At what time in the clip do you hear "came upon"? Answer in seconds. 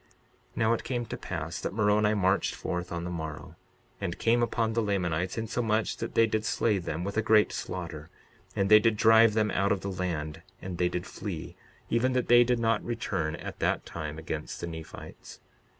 4.17-4.73